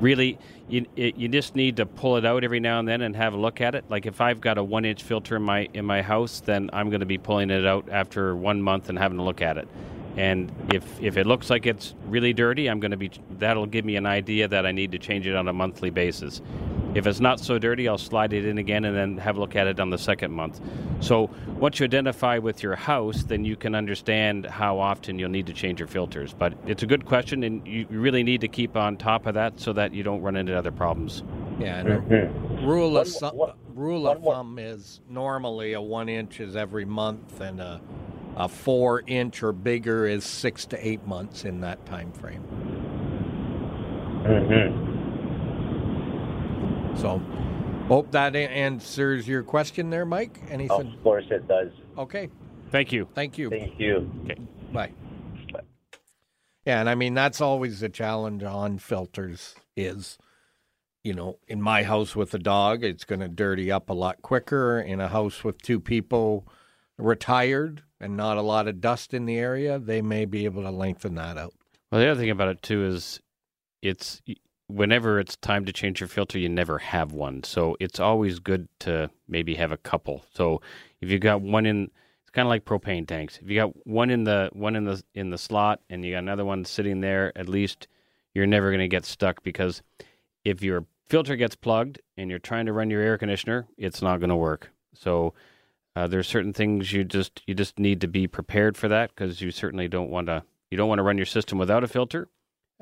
[0.00, 3.14] really, you it, you just need to pull it out every now and then and
[3.16, 3.84] have a look at it.
[3.88, 6.90] Like if I've got a one inch filter in my in my house, then I'm
[6.90, 9.68] going to be pulling it out after one month and having a look at it.
[10.16, 13.84] And if if it looks like it's really dirty, I'm going to be that'll give
[13.84, 16.42] me an idea that I need to change it on a monthly basis.
[16.94, 19.56] If it's not so dirty, I'll slide it in again and then have a look
[19.56, 20.60] at it on the second month.
[21.00, 25.46] So once you identify with your house, then you can understand how often you'll need
[25.46, 26.34] to change your filters.
[26.34, 29.34] But it's a good question, and you you really need to keep on top of
[29.34, 31.22] that so that you don't run into other problems.
[31.58, 31.98] Yeah, and a
[32.66, 36.40] rule of One- thumb, one- rule one of more- thumb is normally a one inch
[36.40, 37.80] is every month, and a,
[38.36, 42.42] a four inch or bigger is six to eight months in that time frame.
[44.24, 44.90] Mm-hmm.
[46.96, 47.18] So,
[47.88, 50.40] hope that answers your question there, Mike.
[50.50, 50.94] Anything?
[50.94, 51.68] Of course it does.
[51.98, 52.28] Okay,
[52.70, 53.08] Thank you.
[53.14, 53.50] thank you.
[53.50, 54.10] Thank you.
[54.24, 54.36] Okay.
[54.72, 54.92] Bye.
[56.64, 60.16] Yeah, and I mean that's always the challenge on filters is,
[61.04, 64.22] you know, in my house with a dog, it's going to dirty up a lot
[64.22, 64.80] quicker.
[64.80, 66.46] In a house with two people
[66.98, 70.70] retired and not a lot of dust in the area, they may be able to
[70.70, 71.54] lengthen that out.
[71.90, 73.20] Well, the other thing about it too is,
[73.82, 74.22] it's
[74.68, 77.42] whenever it's time to change your filter, you never have one.
[77.42, 80.24] So it's always good to maybe have a couple.
[80.34, 80.62] So
[81.00, 81.90] if you got one in,
[82.22, 83.38] it's kind of like propane tanks.
[83.42, 86.20] If you got one in the one in the in the slot and you got
[86.20, 87.88] another one sitting there, at least
[88.34, 89.82] you're never going to get stuck because
[90.44, 94.18] if your filter gets plugged and you're trying to run your air conditioner, it's not
[94.18, 94.70] going to work.
[94.94, 95.34] So
[95.94, 99.40] uh, there's certain things you just you just need to be prepared for that because
[99.40, 102.28] you certainly don't want to you don't want to run your system without a filter,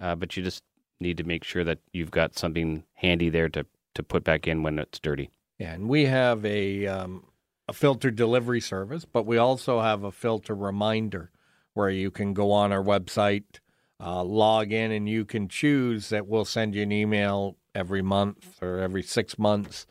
[0.01, 0.63] uh, but you just
[1.01, 4.63] need to make sure that you've got something handy there to to put back in
[4.63, 5.31] when it's dirty.
[5.59, 7.25] Yeah, and we have a um,
[7.69, 11.31] a filter delivery service, but we also have a filter reminder
[11.75, 13.59] where you can go on our website,
[13.99, 18.63] uh, log in, and you can choose that we'll send you an email every month
[18.63, 19.87] or every six months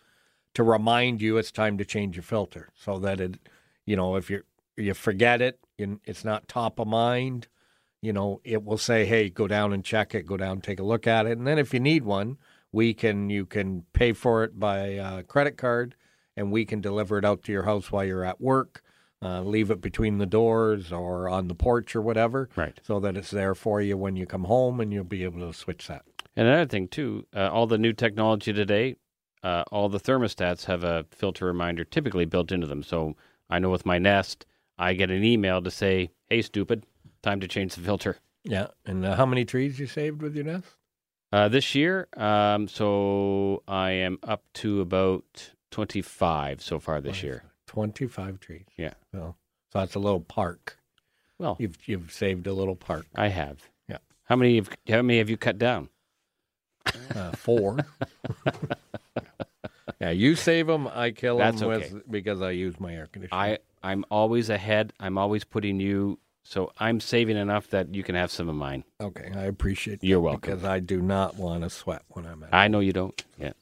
[0.54, 3.40] to remind you it's time to change your filter, so that it,
[3.86, 4.44] you know, if you
[4.76, 7.48] you forget it, and it's not top of mind.
[8.02, 10.26] You know, it will say, "Hey, go down and check it.
[10.26, 12.38] Go down, take a look at it." And then, if you need one,
[12.72, 15.96] we can you can pay for it by uh, credit card
[16.38, 18.82] and we can deliver it out to your house while you're at work
[19.22, 22.80] uh, leave it between the doors or on the porch or whatever Right.
[22.84, 25.54] so that it's there for you when you come home and you'll be able to
[25.58, 26.04] switch that
[26.40, 28.96] And another thing too, uh, all the new technology today,
[29.44, 32.82] uh, all the thermostats have a filter reminder typically built into them.
[32.82, 33.18] So
[33.50, 34.46] I know with my Nest,
[34.78, 36.86] I get an email to say, "Hey, stupid,
[37.22, 40.46] time to change the filter." yeah and uh, how many trees you saved with your
[40.46, 40.66] nest
[41.34, 47.44] Uh, this year, um, so I am up to about twenty-five so far this year.
[47.68, 48.94] 25 trees Yeah.
[49.12, 49.36] so,
[49.74, 50.78] so that's a little park
[51.38, 53.70] Well, you've you've saved a little park I have.
[53.90, 53.98] Yeah.
[54.24, 54.56] How many?
[54.56, 55.90] Have, how many have you cut down?
[57.16, 57.78] Uh, four
[60.02, 61.94] yeah you save them i kill That's them okay.
[61.94, 64.92] with because i use my air conditioner I I'm always ahead.
[65.00, 66.20] I'm always putting you.
[66.44, 68.84] So I'm saving enough that you can have some of mine.
[69.00, 70.42] okay i appreciate You're welcome.
[70.52, 73.24] because i do not want to sweat when i'm at I know you don't.
[73.38, 73.54] Yeah.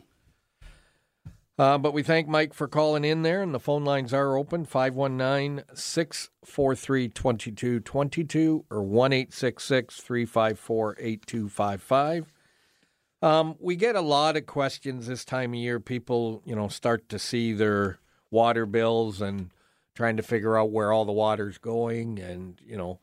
[1.60, 4.64] Uh, but we thank Mike for calling in there, and the phone lines are open
[4.64, 12.32] 519 643 2222 or 1 354 8255.
[13.22, 15.80] Um, we get a lot of questions this time of year.
[15.80, 18.00] People, you know, start to see their
[18.30, 19.52] water bills and
[19.96, 23.00] trying to figure out where all the water's going and, you know,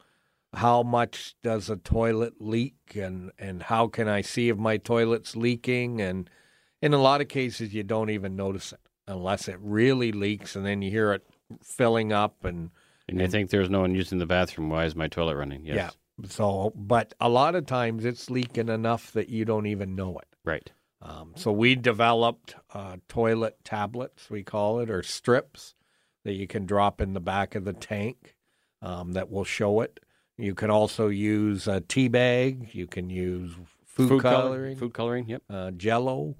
[0.52, 5.34] how much does a toilet leak and, and how can I see if my toilet's
[5.34, 6.30] leaking and
[6.80, 10.64] in a lot of cases you don't even notice it unless it really leaks and
[10.64, 11.26] then you hear it
[11.60, 12.70] filling up and
[13.08, 14.70] And you think there's no one using the bathroom?
[14.70, 15.64] Why is my toilet running?
[15.64, 15.76] Yes.
[15.76, 15.90] yeah
[16.28, 20.28] so but a lot of times it's leaking enough that you don't even know it
[20.44, 20.70] Right.
[21.02, 25.74] um, so we developed uh, toilet tablets we call it or strips
[26.24, 28.36] that you can drop in the back of the tank
[28.80, 30.00] um, that will show it.
[30.38, 32.70] You can also use a tea bag.
[32.72, 33.52] You can use
[33.84, 35.28] food, color- coloring, food coloring.
[35.28, 35.42] Yep.
[35.50, 36.34] uh, Jello.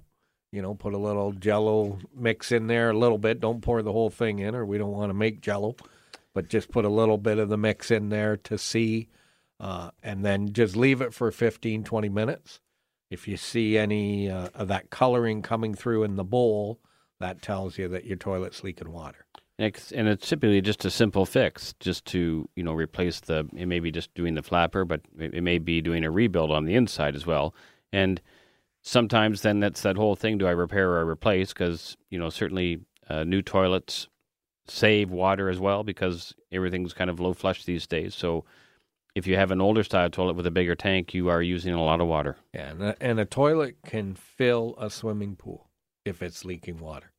[0.51, 3.39] You know, put a little Jello mix in there, a little bit.
[3.39, 5.75] Don't pour the whole thing in, or we don't want to make Jello.
[6.33, 9.07] But just put a little bit of the mix in there to see,
[9.59, 12.59] uh, and then just leave it for 15, 20 minutes.
[13.09, 16.79] If you see any uh, of that coloring coming through in the bowl,
[17.19, 19.25] that tells you that your toilet's leaking water.
[19.57, 23.47] And it's, typically just a simple fix, just to you know replace the.
[23.55, 26.51] It may be just doing the flapper, but it, it may be doing a rebuild
[26.51, 27.55] on the inside as well.
[27.93, 28.21] And
[28.81, 31.53] sometimes then that's that whole thing: do I repair or replace?
[31.53, 34.09] Because you know certainly uh, new toilets
[34.67, 38.13] save water as well because everything's kind of low flush these days.
[38.13, 38.43] So
[39.15, 41.83] if you have an older style toilet with a bigger tank, you are using a
[41.83, 42.35] lot of water.
[42.53, 45.69] Yeah, and a, and a toilet can fill a swimming pool
[46.03, 47.11] if it's leaking water.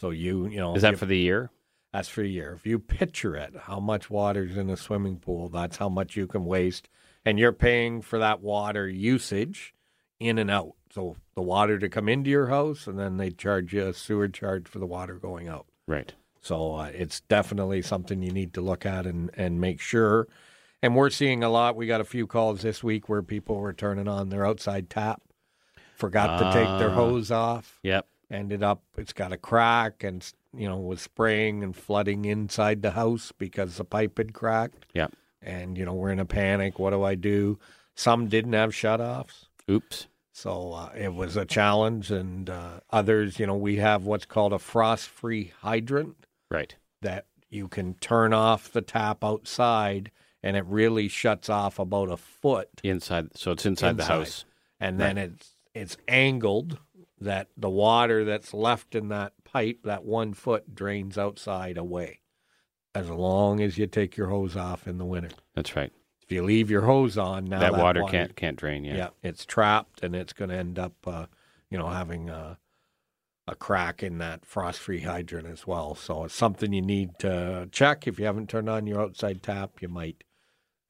[0.00, 1.50] So you, you know, Is that if- for the year?
[1.92, 2.52] That's for a year.
[2.56, 6.28] If you picture it, how much water's in a swimming pool, that's how much you
[6.28, 6.88] can waste.
[7.24, 9.74] And you're paying for that water usage
[10.20, 10.74] in and out.
[10.92, 14.28] So the water to come into your house, and then they charge you a sewer
[14.28, 15.66] charge for the water going out.
[15.88, 16.12] Right.
[16.40, 20.28] So uh, it's definitely something you need to look at and, and make sure.
[20.82, 21.76] And we're seeing a lot.
[21.76, 25.20] We got a few calls this week where people were turning on their outside tap,
[25.94, 26.94] forgot to take their Ah.
[26.94, 28.06] hose off Yep.
[28.30, 32.92] ended up it's got a crack and you know was spraying and flooding inside the
[32.92, 35.12] house because the pipe had cracked Yep.
[35.42, 37.58] and you know we're in a panic what do i do
[37.94, 40.06] some didn't have shutoffs Oops.
[40.32, 44.52] so uh, it was a challenge and uh, others you know we have what's called
[44.52, 46.16] a frost free hydrant
[46.48, 46.76] Right.
[47.02, 50.10] that you can turn off the tap outside
[50.42, 53.36] and it really shuts off about a foot Inside.
[53.36, 54.44] So it's inside, the house.
[54.78, 56.78] and then it's it's angled
[57.20, 62.20] that the water that's left in that pipe, that one foot, drains outside away.
[62.94, 65.30] As long as you take your hose off in the winter.
[65.54, 65.92] That's right.
[66.22, 68.84] If you leave your hose on, now that, water, can't can't drain.
[68.84, 68.96] Yeah.
[68.96, 69.08] Yeah.
[69.22, 71.26] it's trapped and it's going to end up, uh,
[71.70, 72.58] you know, having a,
[73.46, 75.94] a crack in that frost-free hydrant as well.
[75.94, 78.06] So it's something you need to check.
[78.08, 80.24] If you haven't turned on your outside tap, you might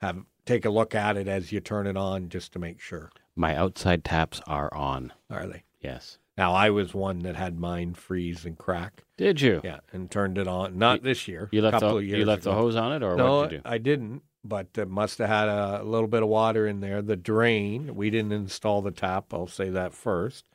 [0.00, 3.10] have take a look at it as you turn it on just to make sure.
[3.36, 5.12] My outside taps are on.
[5.30, 5.64] Are they?
[5.80, 6.18] Yes.
[6.36, 9.04] Now I was one that had mine freeze and crack.
[9.16, 9.60] Did you?
[9.62, 10.78] Yeah, and turned it on.
[10.78, 11.48] Not this year.
[11.52, 13.56] You a left couple the you left the hose on it, or No, what did
[13.56, 13.68] you do?
[13.68, 14.22] I didn't.
[14.42, 17.02] But it must have had a little bit of water in there.
[17.02, 17.94] The drain.
[17.94, 19.34] We didn't install the tap.
[19.34, 20.46] I'll say that first.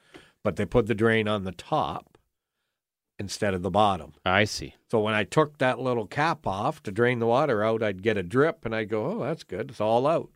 [0.42, 2.15] But they put the drain on the top
[3.18, 4.14] instead of the bottom.
[4.26, 4.76] I see.
[4.90, 8.18] So when I took that little cap off to drain the water out, I'd get
[8.18, 9.72] a drip, and I'd go, "Oh, that's good.
[9.72, 10.30] It's all out."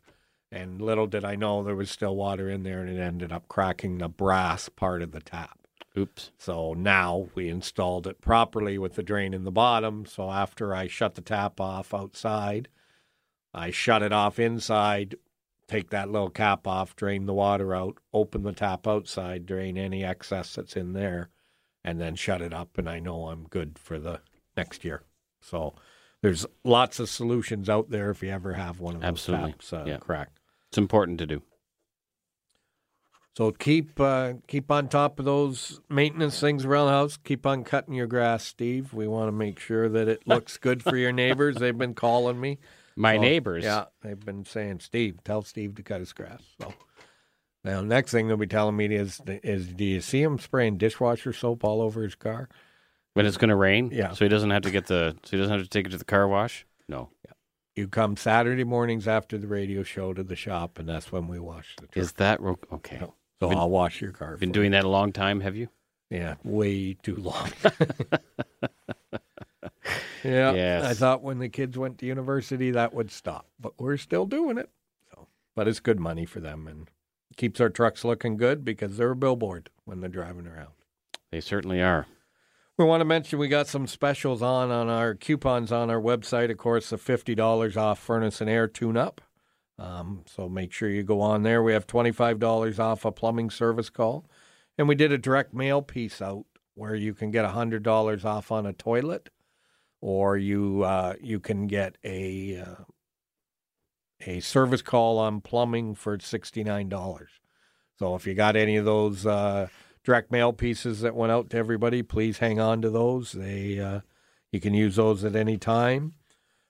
[0.52, 3.48] And little did I know there was still water in there, and it ended up
[3.48, 5.60] cracking the brass part of the tap.
[5.98, 6.32] Oops.
[6.38, 10.06] So now we installed it properly with the drain in the bottom.
[10.06, 12.70] So after I shut the tap off outside,
[13.54, 15.16] I shut it off inside,
[15.68, 20.04] take that little cap off, drain the water out, open the tap outside, drain any
[20.04, 21.30] excess that's in there,
[21.84, 22.78] and then shut it up.
[22.78, 24.22] And I know I'm good for the
[24.58, 25.04] next year.
[25.42, 25.74] So
[26.22, 29.52] there's lots of solutions out there if you ever have one of those Absolutely.
[29.54, 29.98] taps uh, Yeah.
[29.98, 30.40] cracked.
[30.70, 31.42] It's important to do.
[33.38, 37.16] So keep uh, keep on top of those maintenance things around the house.
[37.18, 38.94] Keep on cutting your grass, Steve.
[38.94, 41.56] We want to make sure that it looks good for your neighbors.
[41.56, 42.60] They've been calling me.
[42.98, 43.64] My So, neighbors.
[43.64, 46.42] Yeah, they've been saying, Steve, tell Steve to cut his grass.
[46.60, 46.74] So
[47.64, 51.34] now, next thing they'll be telling me is, is do you see him spraying dishwasher
[51.34, 52.50] soap all over his car?
[53.14, 53.90] When it's going to rain.
[53.92, 54.14] Yeah.
[54.14, 55.16] So he doesn't have to get the.
[55.24, 56.66] So he doesn't have to take it to the car wash.
[56.88, 57.10] No.
[57.76, 61.40] You come Saturday mornings after the radio show to the shop, and that's when we
[61.40, 61.98] wash the truck.
[61.98, 62.98] Is that ro- okay?
[63.00, 63.14] No.
[63.40, 64.36] so been- I'll wash your car.
[64.38, 65.70] Been doing that a long time, have you?
[66.10, 66.18] you.
[66.18, 67.52] Yeah, way too long.
[70.24, 70.54] yeah.
[70.54, 70.84] Yes.
[70.86, 74.58] I thought when the kids went to university that would stop, but we're still doing
[74.58, 74.70] it.
[75.12, 76.90] So, but it's good money for them and
[77.40, 80.74] keeps our trucks looking good because they're a billboard when they're driving around.
[81.32, 82.06] They certainly are.
[82.78, 86.52] We want to mention we got some specials on on our coupons on our website.
[86.52, 89.22] Of course, the fifty dollars off furnace and air tune up.
[89.78, 91.64] Um, so make sure you go on there.
[91.64, 94.30] We have twenty five dollars off a plumbing service call,
[94.78, 98.52] and we did a direct mail piece out where you can get hundred dollars off
[98.52, 99.30] on a toilet,
[100.02, 102.84] or you uh, you can get a uh,
[104.26, 107.30] a service call on plumbing for sixty nine dollars.
[107.98, 109.26] So if you got any of those.
[109.26, 109.68] Uh,
[110.04, 112.02] direct mail pieces that went out to everybody.
[112.02, 113.32] Please hang on to those.
[113.32, 114.00] They uh,
[114.52, 116.14] you can use those at any time.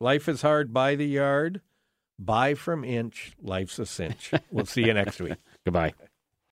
[0.01, 1.61] life is hard by the yard.
[2.19, 4.33] Buy from inch, life's a cinch.
[4.51, 5.37] We'll see you next week.
[5.65, 5.95] Goodbye.